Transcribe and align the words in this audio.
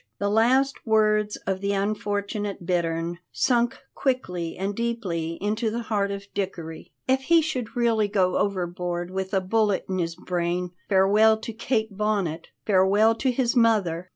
The 0.17 0.31
last 0.31 0.83
words 0.83 1.35
of 1.45 1.61
the 1.61 1.73
unfortunate 1.73 2.65
Bittern 2.65 3.19
sunk 3.31 3.77
quickly 3.93 4.57
and 4.57 4.73
deeply 4.73 5.37
into 5.39 5.69
the 5.69 5.83
heart 5.83 6.09
of 6.09 6.25
Dickory. 6.33 6.91
If 7.07 7.25
he 7.25 7.39
should 7.43 7.75
really 7.75 8.07
go 8.07 8.37
overboard 8.39 9.11
with 9.11 9.31
a 9.31 9.41
bullet 9.41 9.85
in 9.87 9.99
his 9.99 10.15
brain, 10.15 10.71
farewell 10.89 11.37
to 11.41 11.53
Kate 11.53 11.95
Bonnet, 11.95 12.47
farewell 12.65 13.13
to 13.17 13.29
his 13.29 13.55
mother! 13.55 14.09